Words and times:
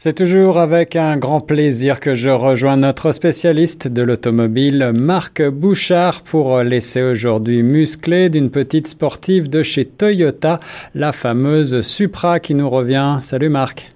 C'est 0.00 0.12
toujours 0.12 0.58
avec 0.58 0.94
un 0.94 1.16
grand 1.16 1.40
plaisir 1.40 1.98
que 1.98 2.14
je 2.14 2.28
rejoins 2.28 2.76
notre 2.76 3.10
spécialiste 3.10 3.88
de 3.88 4.02
l'automobile, 4.02 4.92
Marc 4.96 5.42
Bouchard, 5.42 6.22
pour 6.22 6.58
laisser 6.62 7.02
aujourd'hui 7.02 7.64
muscler 7.64 8.28
d'une 8.28 8.52
petite 8.52 8.86
sportive 8.86 9.50
de 9.50 9.64
chez 9.64 9.86
Toyota, 9.86 10.60
la 10.94 11.10
fameuse 11.10 11.80
Supra 11.80 12.38
qui 12.38 12.54
nous 12.54 12.70
revient. 12.70 13.18
Salut 13.22 13.48
Marc. 13.48 13.88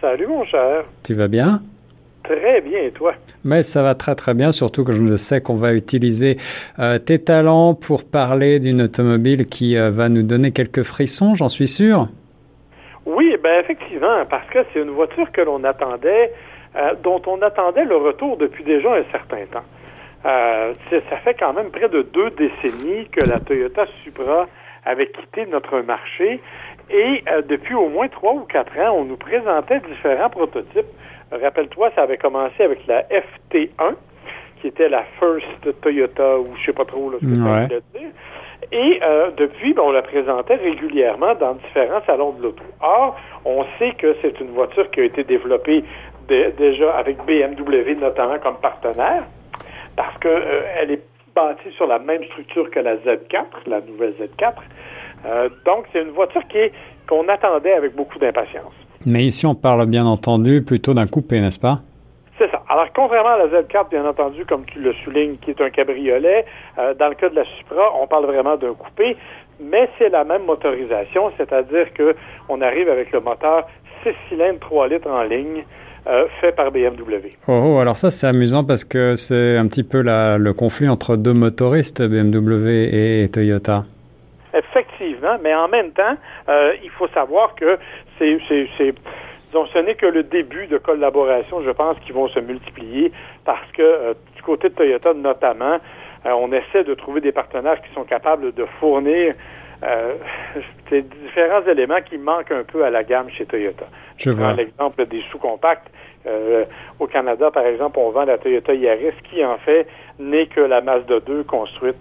Salut 0.00 0.26
mon 0.26 0.42
cher. 0.46 0.86
Tu 1.02 1.12
vas 1.12 1.28
bien? 1.28 1.60
Très 2.24 2.62
bien, 2.62 2.84
et 2.84 2.90
toi? 2.92 3.12
Mais 3.44 3.62
ça 3.62 3.82
va 3.82 3.94
très 3.94 4.14
très 4.14 4.32
bien, 4.32 4.52
surtout 4.52 4.84
que 4.84 4.92
je 4.92 5.16
sais 5.18 5.42
qu'on 5.42 5.56
va 5.56 5.74
utiliser 5.74 6.38
euh, 6.78 6.98
tes 6.98 7.18
talents 7.18 7.74
pour 7.74 8.04
parler 8.04 8.58
d'une 8.58 8.80
automobile 8.80 9.44
qui 9.44 9.76
euh, 9.76 9.90
va 9.90 10.08
nous 10.08 10.22
donner 10.22 10.52
quelques 10.52 10.82
frissons, 10.82 11.34
j'en 11.34 11.50
suis 11.50 11.68
sûr. 11.68 12.08
Ben 13.42 13.60
effectivement, 13.60 14.24
parce 14.30 14.46
que 14.48 14.60
c'est 14.72 14.80
une 14.80 14.90
voiture 14.90 15.30
que 15.32 15.40
l'on 15.40 15.64
attendait, 15.64 16.32
euh, 16.76 16.94
dont 17.02 17.20
on 17.26 17.42
attendait 17.42 17.84
le 17.84 17.96
retour 17.96 18.36
depuis 18.36 18.62
déjà 18.62 18.94
un 18.94 19.04
certain 19.10 19.44
temps. 19.46 19.64
Euh, 20.24 20.72
ça 20.90 21.16
fait 21.18 21.34
quand 21.34 21.52
même 21.52 21.70
près 21.70 21.88
de 21.88 22.02
deux 22.02 22.30
décennies 22.30 23.08
que 23.08 23.24
la 23.24 23.40
Toyota 23.40 23.86
Supra 24.04 24.46
avait 24.84 25.08
quitté 25.08 25.46
notre 25.46 25.80
marché 25.80 26.40
et 26.90 27.24
euh, 27.28 27.42
depuis 27.42 27.74
au 27.74 27.88
moins 27.88 28.08
trois 28.08 28.34
ou 28.34 28.44
quatre 28.44 28.78
ans, 28.78 28.92
on 28.98 29.04
nous 29.04 29.16
présentait 29.16 29.80
différents 29.80 30.30
prototypes. 30.30 30.86
Rappelle-toi, 31.32 31.90
ça 31.96 32.02
avait 32.02 32.18
commencé 32.18 32.62
avec 32.62 32.86
la 32.86 33.02
FT1, 33.04 33.94
qui 34.60 34.68
était 34.68 34.88
la 34.88 35.02
First 35.18 35.80
Toyota, 35.80 36.38
ou 36.38 36.54
je 36.60 36.66
sais 36.66 36.72
pas 36.72 36.84
trop 36.84 37.10
là, 37.10 37.16
ce 37.20 37.26
que 37.26 37.34
ça 37.34 37.98
dire. 37.98 38.10
Et 38.72 39.00
euh, 39.02 39.30
depuis, 39.36 39.74
ben, 39.74 39.82
on 39.84 39.92
la 39.92 40.02
présentait 40.02 40.54
régulièrement 40.54 41.34
dans 41.34 41.54
différents 41.54 42.00
salons 42.06 42.32
de 42.32 42.42
l'auto. 42.42 42.62
Or, 42.80 43.16
on 43.44 43.64
sait 43.78 43.92
que 43.98 44.16
c'est 44.22 44.40
une 44.40 44.50
voiture 44.52 44.90
qui 44.90 45.00
a 45.00 45.04
été 45.04 45.24
développée 45.24 45.84
déjà 46.28 46.94
avec 46.96 47.18
BMW 47.26 47.94
notamment 48.00 48.38
comme 48.38 48.56
partenaire, 48.56 49.24
parce 49.96 50.16
qu'elle 50.18 50.90
euh, 50.90 50.94
est 50.94 51.02
bâtie 51.34 51.70
sur 51.76 51.86
la 51.86 51.98
même 51.98 52.24
structure 52.24 52.70
que 52.70 52.80
la 52.80 52.96
Z4, 52.96 53.44
la 53.66 53.80
nouvelle 53.82 54.14
Z4. 54.20 54.52
Euh, 55.26 55.48
donc, 55.66 55.84
c'est 55.92 56.02
une 56.02 56.10
voiture 56.10 56.42
qui 56.48 56.58
est 56.58 56.72
qu'on 57.08 57.28
attendait 57.28 57.72
avec 57.72 57.94
beaucoup 57.94 58.18
d'impatience. 58.18 58.72
Mais 59.04 59.24
ici, 59.24 59.44
on 59.46 59.54
parle 59.54 59.84
bien 59.86 60.06
entendu 60.06 60.62
plutôt 60.62 60.94
d'un 60.94 61.06
coupé, 61.06 61.40
n'est-ce 61.40 61.60
pas? 61.60 61.80
Alors, 62.72 62.86
contrairement 62.94 63.34
à 63.34 63.36
la 63.36 63.48
Z4, 63.48 63.90
bien 63.90 64.06
entendu, 64.06 64.46
comme 64.46 64.64
tu 64.64 64.78
le 64.78 64.94
soulignes, 65.04 65.36
qui 65.36 65.50
est 65.50 65.60
un 65.60 65.68
cabriolet, 65.68 66.46
euh, 66.78 66.94
dans 66.94 67.08
le 67.08 67.14
cas 67.14 67.28
de 67.28 67.36
la 67.36 67.44
Supra, 67.44 67.92
on 68.00 68.06
parle 68.06 68.24
vraiment 68.24 68.56
d'un 68.56 68.72
coupé, 68.72 69.14
mais 69.60 69.90
c'est 69.98 70.08
la 70.08 70.24
même 70.24 70.44
motorisation, 70.44 71.30
c'est-à-dire 71.36 71.92
que 71.92 72.16
on 72.48 72.62
arrive 72.62 72.88
avec 72.88 73.12
le 73.12 73.20
moteur 73.20 73.68
6 74.04 74.14
cylindres 74.26 74.60
3 74.60 74.88
litres 74.88 75.10
en 75.10 75.22
ligne, 75.22 75.64
euh, 76.06 76.24
fait 76.40 76.52
par 76.52 76.70
BMW. 76.70 77.36
Oh, 77.46 77.60
oh, 77.62 77.78
alors 77.78 77.98
ça 77.98 78.10
c'est 78.10 78.26
amusant 78.26 78.64
parce 78.64 78.86
que 78.86 79.16
c'est 79.16 79.58
un 79.58 79.66
petit 79.66 79.84
peu 79.84 80.00
la, 80.00 80.38
le 80.38 80.54
conflit 80.54 80.88
entre 80.88 81.16
deux 81.16 81.34
motoristes, 81.34 82.02
BMW 82.02 82.88
et 82.90 83.28
Toyota. 83.30 83.80
Effectivement, 84.54 85.36
mais 85.44 85.54
en 85.54 85.68
même 85.68 85.90
temps, 85.90 86.16
euh, 86.48 86.72
il 86.82 86.90
faut 86.90 87.08
savoir 87.08 87.54
que 87.54 87.76
c'est 88.18 88.94
donc, 89.52 89.68
ce 89.72 89.78
n'est 89.78 89.94
que 89.94 90.06
le 90.06 90.22
début 90.22 90.66
de 90.66 90.78
collaboration, 90.78 91.62
je 91.62 91.70
pense, 91.70 91.98
qui 92.00 92.12
vont 92.12 92.28
se 92.28 92.40
multiplier 92.40 93.12
parce 93.44 93.70
que 93.72 93.82
euh, 93.82 94.14
du 94.34 94.42
côté 94.42 94.68
de 94.70 94.74
Toyota 94.74 95.12
notamment, 95.14 95.78
euh, 96.24 96.30
on 96.30 96.52
essaie 96.52 96.84
de 96.84 96.94
trouver 96.94 97.20
des 97.20 97.32
partenaires 97.32 97.80
qui 97.82 97.92
sont 97.94 98.04
capables 98.04 98.52
de 98.52 98.64
fournir 98.80 99.34
euh, 99.82 100.14
différents 100.90 101.66
éléments 101.66 102.00
qui 102.08 102.16
manquent 102.16 102.52
un 102.52 102.64
peu 102.64 102.84
à 102.84 102.90
la 102.90 103.02
gamme 103.02 103.28
chez 103.30 103.44
Toyota. 103.46 103.86
Je 104.18 104.30
prends 104.30 104.52
l'exemple 104.52 105.06
des 105.06 105.22
sous-compacts. 105.30 105.90
Euh, 106.24 106.64
au 107.00 107.06
Canada, 107.08 107.50
par 107.50 107.66
exemple, 107.66 107.98
on 107.98 108.10
vend 108.10 108.24
la 108.24 108.38
Toyota 108.38 108.74
Yaris 108.74 109.14
qui, 109.28 109.44
en 109.44 109.58
fait, 109.58 109.88
n'est 110.20 110.46
que 110.46 110.60
la 110.60 110.80
Mazda 110.80 111.18
2 111.20 111.42
construite 111.44 111.96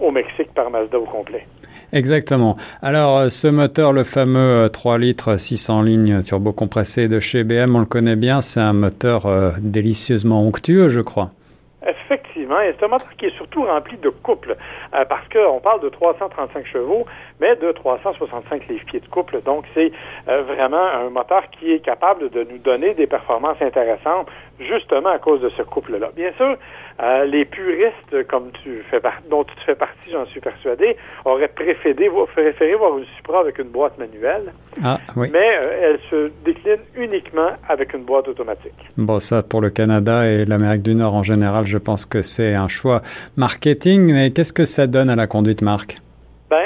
au 0.00 0.12
Mexique 0.12 0.54
par 0.54 0.70
Mazda 0.70 0.98
au 0.98 1.04
complet. 1.04 1.46
Exactement. 1.96 2.56
Alors, 2.82 3.16
euh, 3.16 3.28
ce 3.30 3.48
moteur, 3.48 3.94
le 3.94 4.04
fameux 4.04 4.68
3 4.70 4.94
euh, 4.94 4.98
litres 4.98 5.36
600 5.38 5.80
lignes 5.80 6.22
turbo-compressé 6.22 7.08
de 7.08 7.20
chez 7.20 7.42
BM, 7.42 7.74
on 7.74 7.80
le 7.80 7.86
connaît 7.86 8.16
bien, 8.16 8.42
c'est 8.42 8.60
un 8.60 8.74
moteur 8.74 9.24
euh, 9.24 9.52
délicieusement 9.60 10.42
onctueux, 10.42 10.90
je 10.90 11.00
crois. 11.00 11.30
Effectivement, 11.88 12.60
et 12.60 12.74
c'est 12.78 12.84
un 12.84 12.88
moteur 12.88 13.08
qui 13.16 13.24
est 13.24 13.36
surtout 13.36 13.62
rempli 13.62 13.96
de 13.96 14.10
couple, 14.10 14.56
parce 14.92 15.26
qu'on 15.28 15.58
parle 15.60 15.80
de 15.80 15.88
335 15.88 16.66
chevaux, 16.66 17.06
mais 17.40 17.56
de 17.56 17.72
365 17.72 18.68
livres-pieds 18.68 19.00
de 19.00 19.08
couple. 19.08 19.40
Donc, 19.42 19.64
c'est 19.72 19.90
vraiment 20.26 20.82
un 20.82 21.10
moteur 21.10 21.44
qui 21.58 21.72
est 21.72 21.80
capable 21.80 22.28
de 22.30 22.46
nous 22.50 22.58
donner 22.58 22.94
des 22.94 23.06
performances 23.06 23.60
intéressantes, 23.60 24.26
justement 24.58 25.10
à 25.10 25.18
cause 25.18 25.40
de 25.40 25.50
ce 25.50 25.62
couple-là. 25.62 26.10
Bien 26.14 26.32
sûr, 26.36 26.56
euh, 27.02 27.24
les 27.24 27.44
puristes, 27.44 28.26
comme 28.28 28.50
tu 28.62 28.82
fais 28.90 29.00
dont 29.28 29.44
tu 29.44 29.54
fais 29.66 29.74
partie, 29.74 30.10
j'en 30.10 30.24
suis 30.26 30.40
persuadé, 30.40 30.96
auraient 31.24 31.48
préféré, 31.48 32.08
préféré 32.32 32.74
voir 32.74 32.96
une 32.96 33.04
Supra 33.16 33.40
avec 33.40 33.58
une 33.58 33.68
boîte 33.68 33.98
manuelle. 33.98 34.52
Ah, 34.82 34.98
oui. 35.14 35.28
Mais 35.32 35.58
euh, 35.58 35.80
elle 35.82 35.98
se 36.10 36.30
décline 36.44 36.80
uniquement 36.96 37.50
avec 37.68 37.92
une 37.92 38.04
boîte 38.04 38.28
automatique. 38.28 38.88
Bon, 38.96 39.20
ça, 39.20 39.42
pour 39.42 39.60
le 39.60 39.70
Canada 39.70 40.26
et 40.26 40.46
l'Amérique 40.46 40.82
du 40.82 40.94
Nord 40.94 41.14
en 41.14 41.22
général, 41.22 41.66
je 41.66 41.78
pense 41.78 42.06
que 42.06 42.22
c'est 42.22 42.54
un 42.54 42.68
choix 42.68 43.02
marketing. 43.36 44.12
Mais 44.12 44.30
qu'est-ce 44.30 44.54
que 44.54 44.64
ça 44.64 44.86
donne 44.86 45.10
à 45.10 45.16
la 45.16 45.26
conduite, 45.26 45.60
Marc? 45.60 45.96
Ben, 46.48 46.64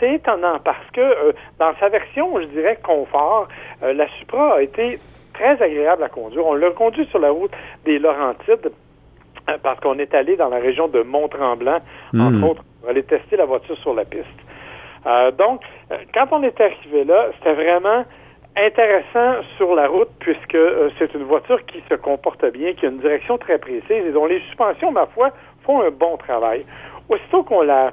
c'est 0.00 0.14
étonnant 0.14 0.58
parce 0.62 0.90
que 0.92 1.00
euh, 1.00 1.32
dans 1.58 1.72
sa 1.78 1.88
version, 1.88 2.38
je 2.40 2.46
dirais 2.46 2.78
confort, 2.82 3.48
la 3.80 4.08
Supra 4.18 4.56
a 4.56 4.62
été 4.62 4.98
très 5.42 5.62
agréable 5.62 6.04
à 6.04 6.08
conduire. 6.08 6.46
On 6.46 6.54
l'a 6.54 6.70
conduit 6.70 7.06
sur 7.06 7.18
la 7.18 7.30
route 7.30 7.50
des 7.84 7.98
Laurentides 7.98 8.70
euh, 9.48 9.58
parce 9.62 9.80
qu'on 9.80 9.98
est 9.98 10.14
allé 10.14 10.36
dans 10.36 10.48
la 10.48 10.58
région 10.58 10.86
de 10.86 11.02
Mont-Tremblant, 11.02 11.80
entre 12.14 12.30
hmm. 12.30 12.44
autres, 12.44 12.64
pour 12.80 12.90
aller 12.90 13.02
tester 13.02 13.36
la 13.36 13.44
voiture 13.44 13.76
sur 13.78 13.94
la 13.94 14.04
piste. 14.04 14.26
Euh, 15.06 15.32
donc, 15.32 15.62
euh, 15.90 15.96
quand 16.14 16.28
on 16.30 16.42
est 16.44 16.60
arrivé 16.60 17.04
là, 17.04 17.30
c'était 17.38 17.54
vraiment 17.54 18.04
intéressant 18.56 19.42
sur 19.56 19.74
la 19.74 19.88
route 19.88 20.10
puisque 20.20 20.58
c'est 20.98 21.12
une 21.14 21.24
voiture 21.24 21.64
qui 21.66 21.82
se 21.88 21.94
comporte 21.94 22.44
bien, 22.52 22.74
qui 22.74 22.86
a 22.86 22.90
une 22.90 22.98
direction 22.98 23.38
très 23.38 23.58
précise 23.58 23.90
et 23.90 24.12
dont 24.12 24.26
les 24.26 24.40
suspensions, 24.40 24.92
ma 24.92 25.06
foi, 25.06 25.30
font 25.64 25.82
un 25.82 25.90
bon 25.90 26.16
travail. 26.18 26.64
Aussitôt 27.08 27.42
qu'on 27.42 27.62
la 27.62 27.92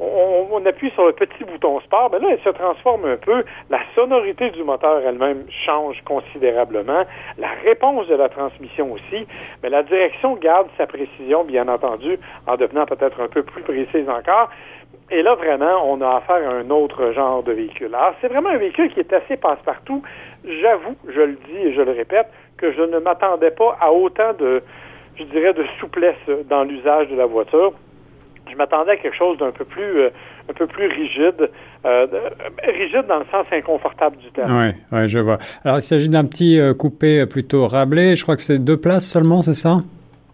on, 0.00 0.64
appuie 0.64 0.90
sur 0.92 1.06
le 1.06 1.12
petit 1.12 1.44
bouton 1.44 1.80
sport, 1.80 2.10
mais 2.12 2.18
là, 2.18 2.28
elle 2.32 2.40
se 2.40 2.50
transforme 2.50 3.04
un 3.06 3.16
peu. 3.16 3.44
La 3.70 3.80
sonorité 3.94 4.50
du 4.50 4.62
moteur 4.62 5.00
elle-même 5.04 5.44
change 5.64 6.00
considérablement. 6.04 7.04
La 7.38 7.48
réponse 7.64 8.06
de 8.08 8.14
la 8.14 8.28
transmission 8.28 8.92
aussi. 8.92 9.26
Mais 9.62 9.70
la 9.70 9.82
direction 9.82 10.36
garde 10.36 10.68
sa 10.76 10.86
précision, 10.86 11.44
bien 11.44 11.68
entendu, 11.68 12.18
en 12.46 12.56
devenant 12.56 12.86
peut-être 12.86 13.20
un 13.20 13.28
peu 13.28 13.42
plus 13.42 13.62
précise 13.62 14.08
encore. 14.08 14.50
Et 15.10 15.22
là, 15.22 15.34
vraiment, 15.34 15.90
on 15.90 16.00
a 16.00 16.16
affaire 16.16 16.48
à 16.48 16.54
un 16.54 16.70
autre 16.70 17.12
genre 17.12 17.42
de 17.42 17.52
véhicule. 17.52 17.94
Alors, 17.94 18.14
c'est 18.20 18.28
vraiment 18.28 18.50
un 18.50 18.58
véhicule 18.58 18.92
qui 18.92 19.00
est 19.00 19.12
assez 19.12 19.36
passe-partout. 19.36 20.02
J'avoue, 20.44 20.96
je 21.08 21.20
le 21.20 21.38
dis 21.46 21.56
et 21.56 21.72
je 21.72 21.80
le 21.80 21.92
répète, 21.92 22.28
que 22.56 22.72
je 22.72 22.82
ne 22.82 22.98
m'attendais 22.98 23.50
pas 23.50 23.76
à 23.80 23.90
autant 23.90 24.32
de, 24.38 24.62
je 25.16 25.24
dirais, 25.24 25.54
de 25.54 25.64
souplesse 25.80 26.16
dans 26.48 26.64
l'usage 26.64 27.08
de 27.08 27.16
la 27.16 27.26
voiture 27.26 27.72
je 28.50 28.56
m'attendais 28.56 28.92
à 28.92 28.96
quelque 28.96 29.16
chose 29.16 29.38
d'un 29.38 29.50
peu 29.50 29.64
plus 29.64 30.00
euh, 30.00 30.10
un 30.48 30.52
peu 30.52 30.66
plus 30.66 30.86
rigide, 30.86 31.50
euh, 31.84 32.06
rigide 32.62 33.06
dans 33.06 33.18
le 33.18 33.26
sens 33.30 33.46
inconfortable 33.52 34.16
du 34.16 34.30
terme. 34.30 34.50
Oui, 34.50 34.98
ouais, 34.98 35.08
je 35.08 35.18
vois. 35.18 35.38
Alors 35.64 35.78
il 35.78 35.82
s'agit 35.82 36.08
d'un 36.08 36.24
petit 36.24 36.58
euh, 36.58 36.74
coupé 36.74 37.26
plutôt 37.26 37.66
rablé. 37.66 38.16
Je 38.16 38.22
crois 38.22 38.36
que 38.36 38.42
c'est 38.42 38.58
deux 38.58 38.78
places 38.78 39.06
seulement, 39.06 39.42
c'est 39.42 39.54
ça? 39.54 39.78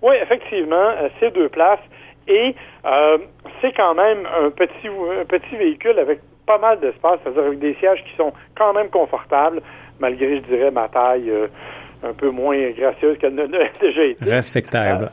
Oui, 0.03 0.15
effectivement, 0.23 0.93
c'est 1.19 1.33
deux 1.35 1.49
places 1.49 1.81
et 2.29 2.55
c'est 3.61 3.73
quand 3.73 3.95
même 3.95 4.27
un 4.45 4.51
petit 4.51 4.89
un 4.89 5.25
petit 5.25 5.57
véhicule 5.57 5.99
avec 5.99 6.21
pas 6.47 6.59
mal 6.59 6.79
d'espace, 6.81 7.19
c'est-à-dire 7.23 7.45
avec 7.45 7.59
des 7.59 7.75
sièges 7.75 8.05
qui 8.05 8.15
sont 8.17 8.33
quand 8.55 8.75
même 8.75 8.89
confortables, 8.91 9.63
malgré, 9.99 10.37
je 10.37 10.43
dirais, 10.43 10.71
ma 10.71 10.89
taille 10.89 11.33
un 12.03 12.13
peu 12.13 12.29
moins 12.29 12.71
gracieuse 12.71 13.17
qu'elle 13.19 13.34
ne 13.34 13.47
l'a 13.47 13.69
déjà 13.81 14.05
été. 14.05 14.31
Respectable. 14.31 15.10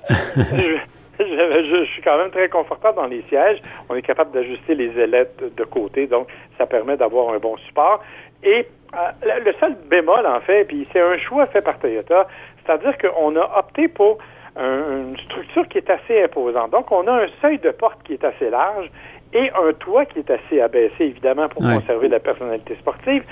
Je, 1.26 1.86
suis 1.86 2.02
quand 2.02 2.18
même 2.18 2.32
très 2.32 2.50
confortable 2.50 2.98
dans 2.98 3.06
les 3.06 3.22
sièges. 3.30 3.62
On 3.90 3.96
est 3.96 4.02
capable 4.02 4.32
d'ajuster 4.32 4.76
les 4.76 4.98
ailettes 5.00 5.42
de 5.56 5.64
côté, 5.64 6.08
donc 6.08 6.28
ça 6.58 6.66
permet 6.66 6.98
d'avoir 6.98 7.34
un 7.34 7.40
bon 7.40 7.58
support. 7.58 8.02
Et 8.44 8.68
euh, 8.96 9.40
le 9.46 9.54
seul 9.60 9.76
bémol, 9.90 10.26
en 10.26 10.40
fait, 10.42 10.66
puis 10.66 10.88
c'est 10.92 11.02
un 11.02 11.18
choix 11.18 11.46
fait 11.48 11.64
par 11.64 11.80
Toyota, 11.80 12.28
c'est-à-dire 12.64 12.98
qu'on 12.98 13.36
a 13.36 13.60
opté 13.60 13.88
pour 13.88 14.18
une 14.58 15.18
structure 15.26 15.66
qui 15.70 15.78
est 15.78 15.90
assez 15.90 16.24
imposante. 16.24 16.72
Donc, 16.72 16.92
on 16.92 17.08
a 17.08 17.24
un 17.24 17.28
seuil 17.42 17.58
de 17.60 17.72
porte 17.72 18.04
qui 18.04 18.14
est 18.14 18.24
assez 18.24 18.50
large 18.50 18.92
et 19.34 19.50
un 19.52 19.72
toit 19.74 20.06
qui 20.06 20.20
est 20.20 20.30
assez 20.30 20.60
abaissé, 20.60 21.06
évidemment, 21.06 21.48
pour 21.48 21.62
conserver 21.64 22.10
la 22.10 22.20
personnalité 22.20 22.76
sportive. 22.76 23.24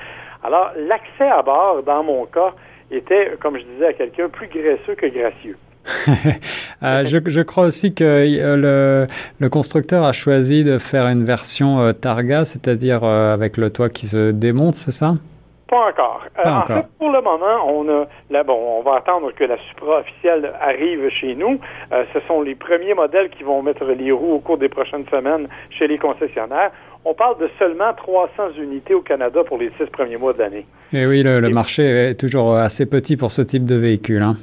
Alors, 0.44 0.72
l'accès 0.78 1.28
à 1.28 1.42
bord, 1.42 1.84
dans 1.84 2.04
mon 2.04 2.26
cas, 2.26 2.54
était, 2.92 3.34
comme 3.42 3.58
je 3.58 3.64
disais 3.64 3.88
à 3.88 3.94
quelqu'un, 3.94 4.30
plus 4.30 4.48
graisseux 4.48 4.96
que 4.96 5.08
gracieux. 5.08 5.58
Euh, 6.84 7.04
je, 7.06 7.42
crois 7.42 7.66
aussi 7.66 7.94
que 7.94 8.04
euh, 8.04 9.06
le, 9.40 9.50
constructeur 9.50 10.04
a 10.04 10.14
choisi 10.14 10.64
de 10.64 10.78
faire 10.78 11.08
une 11.08 11.26
version 11.26 11.80
euh, 11.80 11.92
Targa, 11.92 12.46
c'est-à-dire 12.46 13.04
avec 13.04 13.58
le 13.58 13.70
toit 13.70 13.90
qui 13.90 14.08
se 14.08 14.32
démonte, 14.32 14.76
c'est 14.76 14.92
ça? 14.92 15.14
Pas 15.68 15.90
encore. 15.90 16.22
Pas 16.36 16.52
encore. 16.52 16.78
En 16.78 16.82
fait, 16.82 16.90
pour 16.98 17.12
le 17.12 17.22
moment, 17.22 17.68
on 17.68 17.88
a 17.90 18.08
là, 18.32 18.44
bon, 18.44 18.58
on 18.80 18.82
va 18.82 18.96
attendre 18.98 19.32
que 19.34 19.44
la 19.44 19.58
Supra 19.58 20.00
officielle 20.00 20.52
arrive 20.62 21.10
chez 21.10 21.36
nous. 21.36 21.60
ce 21.92 22.20
sont 22.28 22.42
les 22.42 22.56
premiers 22.56 22.96
modèles 22.96 23.30
qui 23.30 23.44
vont 23.44 23.62
mettre 23.62 23.86
les 23.86 24.12
roues 24.12 24.34
au 24.34 24.40
cours 24.40 24.58
des 24.58 24.70
prochaines 24.70 25.06
semaines 25.12 25.48
chez 25.78 25.88
les 25.88 26.00
concessionnaires. 26.00 26.72
On 27.06 27.14
parle 27.14 27.38
de 27.40 27.50
seulement 27.60 27.94
300 27.94 28.60
unités 28.60 28.96
au 28.96 29.02
Canada 29.02 29.42
pour 29.46 29.60
les 29.60 29.72
six 29.78 29.86
premiers 29.92 30.18
mois 30.18 30.34
de 30.34 30.40
l'année. 30.40 30.66
Et 30.92 31.06
oui, 31.06 31.22
le, 31.22 31.48
marché 31.50 31.84
est 31.84 32.20
toujours 32.20 32.56
assez 32.56 32.88
petit 32.88 33.16
pour 33.16 33.32
ce 33.32 33.44
type 33.44 33.66
de 33.66 33.76
véhicule. 33.76 34.24
Hein. 34.24 34.36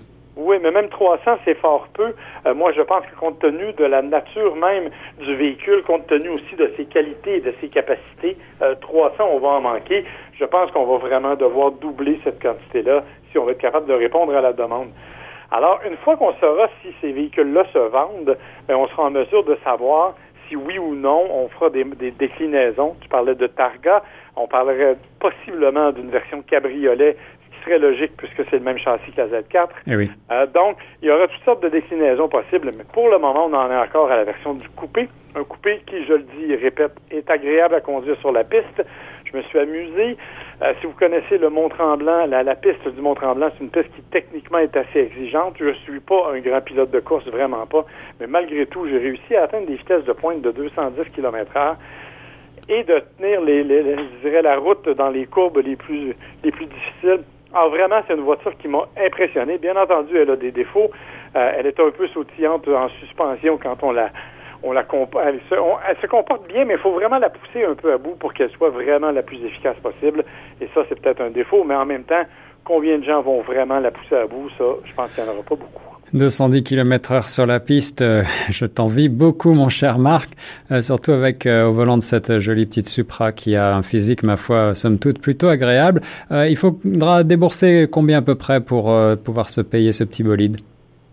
Mais 0.66 0.72
même 0.72 0.88
300, 0.88 1.38
c'est 1.44 1.54
fort 1.54 1.86
peu. 1.94 2.12
Euh, 2.44 2.52
moi, 2.52 2.72
je 2.72 2.82
pense 2.82 3.06
que 3.06 3.14
compte 3.14 3.38
tenu 3.38 3.72
de 3.74 3.84
la 3.84 4.02
nature 4.02 4.56
même 4.56 4.90
du 5.20 5.32
véhicule, 5.36 5.84
compte 5.84 6.08
tenu 6.08 6.28
aussi 6.30 6.56
de 6.56 6.72
ses 6.76 6.86
qualités 6.86 7.36
et 7.36 7.40
de 7.40 7.54
ses 7.60 7.68
capacités, 7.68 8.36
300, 8.80 9.14
euh, 9.20 9.24
on 9.30 9.38
va 9.38 9.48
en 9.48 9.60
manquer. 9.60 10.04
Je 10.36 10.44
pense 10.44 10.72
qu'on 10.72 10.84
va 10.84 10.96
vraiment 10.98 11.36
devoir 11.36 11.70
doubler 11.70 12.18
cette 12.24 12.42
quantité-là 12.42 13.04
si 13.30 13.38
on 13.38 13.44
va 13.44 13.52
être 13.52 13.60
capable 13.60 13.86
de 13.86 13.94
répondre 13.94 14.34
à 14.34 14.40
la 14.40 14.52
demande. 14.52 14.88
Alors, 15.52 15.78
une 15.88 15.96
fois 15.98 16.16
qu'on 16.16 16.34
saura 16.40 16.66
si 16.82 16.92
ces 17.00 17.12
véhicules-là 17.12 17.64
se 17.72 17.78
vendent, 17.78 18.36
ben, 18.66 18.74
on 18.74 18.88
sera 18.88 19.04
en 19.04 19.10
mesure 19.10 19.44
de 19.44 19.56
savoir 19.62 20.14
si 20.48 20.56
oui 20.56 20.80
ou 20.80 20.96
non 20.96 21.26
on 21.30 21.48
fera 21.48 21.70
des 21.70 21.84
déclinaisons. 22.10 22.96
Tu 23.00 23.08
parlais 23.08 23.36
de 23.36 23.46
Targa, 23.46 24.02
on 24.34 24.48
parlerait 24.48 24.96
possiblement 25.20 25.92
d'une 25.92 26.10
version 26.10 26.42
cabriolet 26.42 27.16
très 27.66 27.78
logique 27.78 28.12
puisque 28.16 28.48
c'est 28.48 28.58
le 28.58 28.64
même 28.64 28.78
châssis 28.78 29.10
que 29.10 29.20
la 29.20 29.26
Z4. 29.26 29.68
Eh 29.88 29.96
oui. 29.96 30.10
Euh, 30.30 30.46
donc, 30.46 30.78
il 31.02 31.08
y 31.08 31.10
aura 31.10 31.26
toutes 31.26 31.44
sortes 31.44 31.62
de 31.62 31.68
déclinaisons 31.68 32.28
possibles, 32.28 32.70
mais 32.76 32.84
pour 32.92 33.08
le 33.08 33.18
moment, 33.18 33.46
on 33.46 33.54
en 33.54 33.70
est 33.70 33.76
encore 33.76 34.10
à 34.10 34.16
la 34.16 34.24
version 34.24 34.54
du 34.54 34.68
coupé. 34.70 35.08
Un 35.34 35.44
coupé 35.44 35.82
qui, 35.86 36.04
je 36.06 36.14
le 36.14 36.22
dis 36.22 36.52
et 36.52 36.56
répète, 36.56 36.92
est 37.10 37.28
agréable 37.28 37.74
à 37.74 37.80
conduire 37.80 38.16
sur 38.20 38.32
la 38.32 38.44
piste. 38.44 38.82
Je 39.24 39.36
me 39.36 39.42
suis 39.42 39.58
amusé. 39.58 40.16
Euh, 40.62 40.72
si 40.80 40.86
vous 40.86 40.92
connaissez 40.92 41.36
le 41.38 41.50
Mont-Tremblant, 41.50 42.26
la, 42.26 42.54
piste 42.54 42.88
du 42.88 43.00
Mont-Tremblant, 43.02 43.50
c'est 43.58 43.64
une 43.64 43.70
piste 43.70 43.92
qui 43.94 44.02
techniquement 44.12 44.58
est 44.58 44.74
assez 44.76 45.00
exigeante. 45.00 45.56
Je 45.58 45.72
suis 45.84 46.00
pas 46.00 46.32
un 46.32 46.38
grand 46.38 46.60
pilote 46.60 46.92
de 46.92 47.00
course, 47.00 47.26
vraiment 47.26 47.66
pas. 47.66 47.84
Mais 48.20 48.28
malgré 48.28 48.64
tout, 48.66 48.86
j'ai 48.88 48.98
réussi 48.98 49.34
à 49.34 49.42
atteindre 49.42 49.66
des 49.66 49.74
vitesses 49.74 50.04
de 50.04 50.12
pointe 50.12 50.40
de 50.40 50.52
210 50.52 51.10
km 51.10 51.52
h 51.54 51.74
et 52.69 52.82
de 52.82 53.02
tenir 53.19 53.40
les, 53.42 53.62
je 53.62 54.28
dirais, 54.28 54.42
la 54.42 54.56
route 54.56 54.88
dans 54.88 55.10
les 55.10 55.26
courbes 55.26 55.58
les 55.58 55.76
plus, 55.76 56.14
les 56.42 56.50
plus 56.50 56.66
difficiles 56.66 57.22
ah, 57.58 57.69
vraiment, 57.69 58.03
c'est 58.06 58.14
une 58.14 58.20
voiture 58.20 58.55
qui 58.58 58.69
m'a 58.69 58.87
impressionné. 58.99 59.56
Bien 59.56 59.76
entendu, 59.76 60.17
elle 60.19 60.31
a 60.31 60.37
des 60.37 60.50
défauts. 60.50 60.91
Euh, 61.35 61.53
elle 61.56 61.67
est 61.67 61.81
un 61.81 61.91
peu 61.91 62.06
sautillante 62.08 62.69
en 62.69 62.88
suspension 63.00 63.56
quand 63.56 63.82
on 63.82 63.93
la 63.93 64.11
on 64.62 64.73
la 64.73 64.85
elle 65.25 65.41
se, 65.49 65.55
elle 65.88 65.97
se 66.00 66.06
comporte 66.06 66.49
bien, 66.49 66.64
mais 66.64 66.75
il 66.75 66.81
faut 66.81 66.93
vraiment 66.93 67.19
la 67.19 67.31
pousser 67.31 67.64
un 67.64 67.75
peu 67.75 67.93
à 67.93 67.99
bout 67.99 68.17
pour 68.17 68.35
qu'elle 68.35 68.50
soit 68.50 68.70
vraiment 68.70 69.11
la 69.11 69.23
plus 69.23 69.43
efficace 69.44 69.76
possible. 69.76 70.25
Et 70.61 70.69
ça, 70.75 70.82
c'est 70.88 71.00
peut-être 71.00 71.20
un 71.20 71.31
défaut, 71.31 71.64
mais 71.64 71.75
en 71.75 71.87
même 71.87 72.05
temps, 72.05 72.25
combien 72.64 72.99
de 72.99 73.05
gens 73.05 73.23
vont 73.23 73.41
vraiment 73.43 73.79
la 73.79 73.91
pousser 73.91 74.17
à 74.17 74.26
bout, 74.26 74.50
ça, 74.58 74.64
je 74.85 74.94
pense 74.94 75.14
qu'il 75.14 75.25
n'y 75.25 75.31
en 75.31 75.35
aura 75.35 75.43
pas 75.43 75.56
beaucoup. 75.56 75.85
210 76.14 76.62
km 76.62 77.12
heure 77.12 77.25
sur 77.25 77.47
la 77.47 77.58
piste, 77.58 78.00
euh, 78.00 78.23
je 78.50 78.64
t'envie 78.64 79.08
beaucoup 79.08 79.53
mon 79.53 79.69
cher 79.69 79.99
Marc, 79.99 80.31
euh, 80.70 80.81
surtout 80.81 81.11
avec 81.11 81.47
euh, 81.47 81.67
au 81.67 81.73
volant 81.73 81.97
de 81.97 82.03
cette 82.03 82.38
jolie 82.38 82.64
petite 82.67 82.87
Supra 82.87 83.32
qui 83.32 83.56
a 83.56 83.75
un 83.75 83.82
physique, 83.82 84.23
ma 84.23 84.37
foi, 84.37 84.75
somme 84.75 84.99
toute 84.99 85.20
plutôt 85.20 85.49
agréable. 85.49 86.00
il 86.31 86.56
faudra 86.56 87.25
débourser 87.25 87.88
combien 87.91 88.19
à 88.19 88.23
peu 88.23 88.37
près 88.37 88.61
pour 88.61 88.94
pouvoir 89.25 89.49
se 89.49 89.61
payer 89.61 89.93
ce 89.93 90.05
petit 90.05 90.23
bolide? 90.23 90.58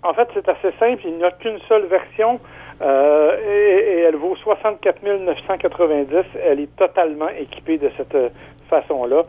En 0.03 0.13
fait, 0.13 0.27
c'est 0.33 0.47
assez 0.47 0.71
simple, 0.79 1.01
il 1.05 1.17
n'y 1.17 1.23
a 1.23 1.31
qu'une 1.31 1.59
seule 1.67 1.85
version 1.87 2.39
et, 2.81 4.05
elle 4.07 4.15
vaut 4.15 4.35
64 4.35 5.01
990. 5.03 6.15
Elle 6.45 6.59
est 6.59 6.75
totalement 6.75 7.29
équipée 7.29 7.77
de 7.77 7.89
cette 7.97 8.17
façon-là, 8.69 9.23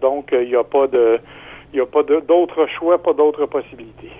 donc 0.00 0.30
il 0.32 0.48
n'y 0.48 0.56
a 0.56 0.64
pas 0.64 0.86
de 0.86 1.20
il 1.72 1.76
n'y 1.76 1.82
a 1.82 1.86
pas 1.86 2.02
d'autres 2.02 2.66
choix, 2.78 2.98
pas 3.02 3.12
d'autres 3.12 3.46
possibilités. 3.46 4.10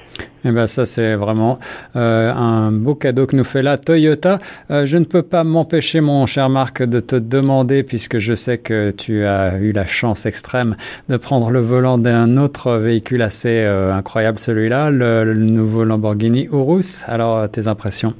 Eh 0.45 0.53
bien, 0.53 0.67
ça, 0.67 0.87
c'est 0.87 1.15
vraiment 1.15 1.59
euh, 1.97 2.33
un 2.33 2.71
beau 2.71 2.95
cadeau 2.95 3.27
que 3.27 3.35
nous 3.37 3.45
fait 3.45 3.63
la 3.63 3.79
Toyota. 3.79 4.39
Euh, 4.71 4.87
je 4.87 4.97
ne 4.97 5.05
peux 5.05 5.23
pas 5.23 5.45
m'empêcher, 5.45 6.01
mon 6.01 6.27
cher 6.27 6.49
Marc, 6.49 6.83
de 6.83 7.01
te 7.01 7.17
demander, 7.17 7.83
puisque 7.83 8.19
je 8.19 8.35
sais 8.35 8.59
que 8.59 8.91
tu 8.91 9.25
as 9.25 9.57
eu 9.59 9.73
la 9.73 9.87
chance 9.87 10.27
extrême 10.27 10.77
de 11.09 11.17
prendre 11.17 11.51
le 11.51 11.61
volant 11.61 11.99
d'un 11.99 12.37
autre 12.37 12.77
véhicule 12.77 13.23
assez 13.23 13.49
euh, 13.49 13.93
incroyable, 13.93 14.39
celui-là, 14.39 14.91
le, 14.91 15.35
nouveau 15.35 15.85
Lamborghini 15.85 16.49
Urus. 16.53 17.05
Alors, 17.09 17.49
tes 17.49 17.67
impressions? 17.69 18.15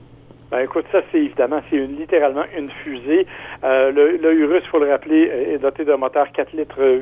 Ben, 0.51 0.61
écoute, 0.61 0.85
ça, 0.93 1.01
c'est 1.11 1.19
évidemment, 1.19 1.61
c'est 1.71 1.77
littéralement 1.77 2.45
une 2.57 2.71
fusée. 2.71 3.27
Euh, 3.65 3.91
le, 3.91 4.17
le 4.17 4.33
Urus, 4.33 4.63
il 4.65 4.69
faut 4.69 4.79
le 4.79 4.91
rappeler, 4.91 5.23
est 5.55 5.59
doté 5.59 5.85
d'un 5.85 5.97
moteur 5.97 6.31
4 6.31 6.53
litres 6.53 7.01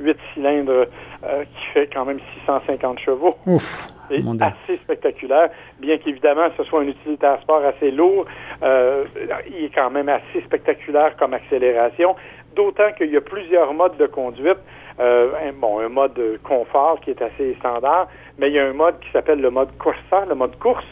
8, 0.00 0.16
cylindres 0.34 0.86
euh, 1.24 1.44
qui 1.44 1.66
fait 1.72 1.88
quand 1.92 2.04
même 2.04 2.18
650 2.40 2.98
chevaux. 2.98 3.34
Ouf! 3.46 3.86
C'est 4.08 4.24
assez 4.40 4.76
spectaculaire, 4.82 5.50
bien 5.78 5.96
qu'évidemment 5.98 6.48
ce 6.56 6.64
soit 6.64 6.80
un 6.80 6.88
utilitaire 6.88 7.40
sport 7.42 7.64
assez 7.64 7.92
lourd, 7.92 8.24
euh, 8.60 9.04
il 9.48 9.66
est 9.66 9.72
quand 9.72 9.90
même 9.90 10.08
assez 10.08 10.40
spectaculaire 10.44 11.14
comme 11.16 11.32
accélération, 11.32 12.16
d'autant 12.56 12.90
qu'il 12.98 13.12
y 13.12 13.16
a 13.16 13.20
plusieurs 13.20 13.72
modes 13.72 13.96
de 13.98 14.06
conduite. 14.06 14.58
Euh, 15.00 15.30
un, 15.48 15.52
bon, 15.52 15.80
un 15.80 15.88
mode 15.88 16.20
confort 16.44 17.00
qui 17.00 17.10
est 17.10 17.22
assez 17.22 17.54
standard, 17.58 18.08
mais 18.38 18.48
il 18.48 18.54
y 18.54 18.58
a 18.58 18.66
un 18.66 18.74
mode 18.74 19.00
qui 19.00 19.10
s'appelle 19.12 19.40
le 19.40 19.48
mode 19.48 19.70
Corsa, 19.78 20.26
le 20.28 20.34
mode 20.34 20.58
course. 20.58 20.84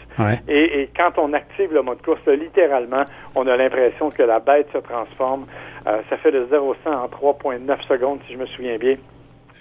Et, 0.49 0.81
et, 0.81 0.91
quand 0.97 1.19
on 1.19 1.33
active 1.35 1.73
le 1.75 1.83
mode 1.83 2.01
course, 2.03 2.25
littéralement, 2.27 3.05
on 3.35 3.47
a 3.47 3.57
l'impression 3.57 4.11
que 4.11 4.23
la 4.23 4.39
bête 4.39 4.69
se 4.73 4.79
transforme. 4.79 5.47
Euh, 5.87 6.01
ça 6.09 6.17
fait 6.17 6.33
de 6.33 6.47
0 6.51 6.75
100 6.85 6.91
en 6.91 7.07
3,9 7.07 7.87
secondes, 7.87 8.21
si 8.27 8.33
je 8.33 8.39
me 8.39 8.47
souviens 8.47 8.79
bien. 8.79 8.97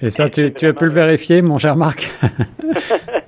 Et 0.02 0.10
ça, 0.10 0.30
tu, 0.30 0.52
tu 0.54 0.68
as 0.68 0.74
pu 0.74 0.86
le 0.86 0.92
vérifier, 0.92 1.42
mon 1.42 1.58
cher 1.58 1.76
Marc? 1.76 2.10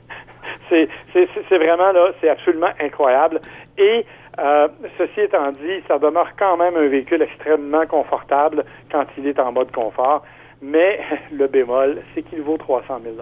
C'est 0.70 1.58
vraiment 1.58 1.92
là, 1.92 2.12
c'est 2.22 2.30
absolument 2.30 2.70
incroyable. 2.80 3.42
Et 3.78 4.06
euh, 4.40 4.68
ceci 4.98 5.22
étant 5.22 5.52
dit, 5.52 5.84
ça 5.88 5.98
demeure 5.98 6.30
quand 6.38 6.58
même 6.58 6.76
un 6.76 6.88
véhicule 6.88 7.22
extrêmement 7.22 7.86
confortable 7.88 8.64
quand 8.92 9.06
il 9.18 9.28
est 9.28 9.40
en 9.40 9.52
mode 9.52 9.72
confort. 9.72 10.24
Mais 10.62 11.00
le 11.32 11.48
bémol, 11.48 12.02
c'est 12.14 12.24
qu'il 12.24 12.42
vaut 12.42 12.58
300 12.58 13.00
000 13.04 13.16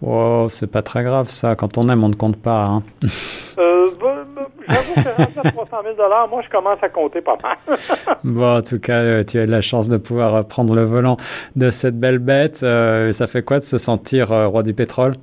Oh, 0.00 0.46
c'est 0.48 0.70
pas 0.70 0.82
très 0.82 1.02
grave 1.02 1.28
ça. 1.28 1.56
Quand 1.56 1.76
on 1.76 1.88
aime, 1.88 2.04
on 2.04 2.08
ne 2.08 2.14
compte 2.14 2.40
pas. 2.40 2.64
Hein. 2.64 2.82
euh, 3.58 3.88
bah, 4.00 4.22
bah, 4.34 4.46
J'avoue 4.68 4.94
que 4.94 5.48
300 5.48 5.76
000 5.96 5.96
moi, 6.30 6.42
je 6.44 6.50
commence 6.50 6.78
à 6.82 6.88
compter 6.88 7.20
pas 7.20 7.36
mal. 7.42 7.56
bon, 8.24 8.58
en 8.58 8.62
tout 8.62 8.78
cas, 8.78 9.02
euh, 9.02 9.24
tu 9.24 9.40
as 9.40 9.46
de 9.46 9.50
la 9.50 9.60
chance 9.60 9.88
de 9.88 9.96
pouvoir 9.96 10.34
euh, 10.36 10.42
prendre 10.42 10.74
le 10.74 10.84
volant 10.84 11.16
de 11.56 11.70
cette 11.70 11.98
belle 11.98 12.20
bête. 12.20 12.60
Euh, 12.62 13.10
ça 13.10 13.26
fait 13.26 13.42
quoi 13.42 13.58
de 13.58 13.64
se 13.64 13.78
sentir 13.78 14.28
roi 14.28 14.62
du 14.62 14.72
pétrole? 14.72 15.14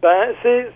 Ben, 0.00 0.28
c'est 0.42 0.70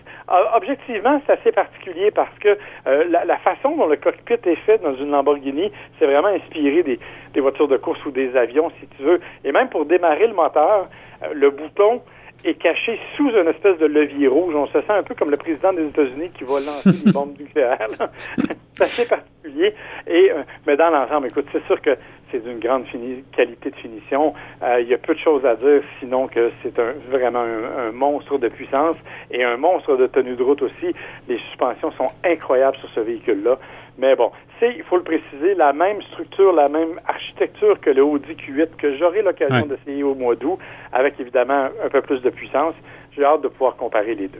objectivement, 0.55 1.21
c'est 1.25 1.33
assez 1.33 1.51
particulier 1.51 2.11
parce 2.11 2.37
que 2.39 2.57
la, 2.85 3.37
façon 3.37 3.75
dont 3.75 3.87
le 3.87 3.97
cockpit 3.97 4.39
est 4.45 4.55
fait 4.65 4.81
dans 4.81 4.95
une 4.95 5.11
Lamborghini, 5.11 5.71
c'est 5.99 6.05
vraiment 6.05 6.29
inspiré 6.29 6.83
des, 6.83 6.99
des, 7.33 7.39
voitures 7.39 7.67
de 7.67 7.77
course 7.77 8.03
ou 8.05 8.11
des 8.11 8.35
avions, 8.35 8.71
si 8.79 8.87
tu 8.95 9.03
veux. 9.03 9.19
Et 9.43 9.51
même 9.51 9.69
pour 9.69 9.85
démarrer 9.85 10.27
le 10.27 10.33
moteur, 10.33 10.87
le 11.33 11.49
bouton 11.49 12.01
est 12.43 12.55
caché 12.55 12.99
sous 13.15 13.29
une 13.29 13.47
espèce 13.47 13.77
de 13.77 13.85
levier 13.85 14.27
rouge. 14.27 14.55
On 14.55 14.67
se 14.67 14.81
sent 14.81 14.91
un 14.91 15.03
peu 15.03 15.15
comme 15.15 15.31
le 15.31 15.37
président 15.37 15.73
des 15.73 15.85
États-Unis 15.87 16.31
qui 16.31 16.43
va 16.43 16.53
lancer 16.53 16.91
des 17.05 17.11
bombes 17.11 17.37
nucléaires. 17.39 17.87
c'est 18.73 18.83
assez 18.83 19.07
particulier. 19.07 19.73
Et, 20.07 20.31
euh, 20.31 20.43
mais 20.65 20.77
dans 20.77 20.89
l'ensemble, 20.89 21.27
écoute, 21.27 21.45
c'est 21.51 21.65
sûr 21.65 21.81
que 21.81 21.97
c'est 22.31 22.43
d'une 22.43 22.59
grande 22.59 22.85
qualité 23.31 23.69
de 23.69 23.75
finition. 23.75 24.33
Euh, 24.63 24.81
il 24.81 24.87
y 24.87 24.93
a 24.93 24.97
peu 24.97 25.13
de 25.13 25.19
choses 25.19 25.45
à 25.45 25.55
dire, 25.55 25.81
sinon 25.99 26.27
que 26.27 26.51
c'est 26.63 26.77
un, 26.79 26.93
vraiment 27.09 27.43
un, 27.43 27.91
monstre 27.91 28.37
de 28.37 28.47
puissance 28.47 28.95
et 29.29 29.43
un 29.43 29.57
monstre 29.57 29.97
de 29.97 30.07
tenue 30.07 30.35
de 30.35 30.43
route 30.43 30.61
aussi. 30.61 30.95
Les 31.27 31.37
suspensions 31.49 31.91
sont 31.91 32.07
incroyables 32.23 32.77
sur 32.77 32.89
ce 32.95 33.01
véhicule-là. 33.01 33.57
Mais 34.01 34.15
bon, 34.15 34.31
c'est, 34.59 34.73
il 34.75 34.83
faut 34.83 34.97
le 34.97 35.03
préciser, 35.03 35.53
la 35.53 35.73
même 35.73 36.01
structure, 36.11 36.51
la 36.53 36.67
même 36.67 36.99
architecture 37.07 37.79
que 37.79 37.91
le 37.91 38.03
Audi 38.03 38.33
Q8 38.33 38.69
que 38.75 38.97
j'aurai 38.97 39.21
l'occasion 39.21 39.67
d'essayer 39.67 40.01
au 40.01 40.15
mois 40.15 40.35
d'août, 40.35 40.57
avec 40.91 41.19
évidemment 41.19 41.67
un 41.85 41.89
peu 41.89 42.01
plus 42.01 42.19
de 42.21 42.31
puissance. 42.31 42.73
J'ai 43.15 43.23
hâte 43.23 43.43
de 43.43 43.47
pouvoir 43.49 43.75
comparer 43.75 44.15
les 44.15 44.27
deux. 44.27 44.39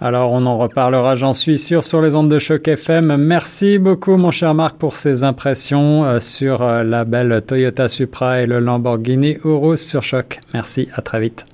Alors, 0.00 0.32
on 0.32 0.46
en 0.46 0.58
reparlera, 0.58 1.16
j'en 1.16 1.32
suis 1.32 1.58
sûr, 1.58 1.82
sur 1.82 2.02
les 2.02 2.14
ondes 2.14 2.30
de 2.30 2.38
choc 2.38 2.68
FM. 2.68 3.16
Merci 3.16 3.78
beaucoup, 3.78 4.16
mon 4.16 4.30
cher 4.30 4.54
Marc, 4.54 4.76
pour 4.76 4.94
ces 4.94 5.24
impressions 5.24 6.04
euh, 6.04 6.18
sur 6.20 6.62
euh, 6.62 6.84
la 6.84 7.04
belle 7.04 7.42
Toyota 7.44 7.88
Supra 7.88 8.42
et 8.42 8.46
le 8.46 8.60
Lamborghini 8.60 9.38
Urus 9.44 9.80
sur 9.80 10.02
choc. 10.02 10.36
Merci, 10.54 10.88
à 10.94 11.02
très 11.02 11.18
vite. 11.18 11.44